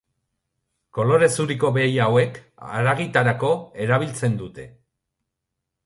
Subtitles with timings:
[0.97, 3.53] Kolore zuriko behi hauek haragitarako
[3.87, 4.71] erabiltzen dute.